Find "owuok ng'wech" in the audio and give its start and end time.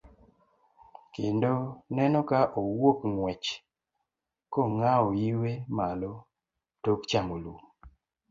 2.61-3.47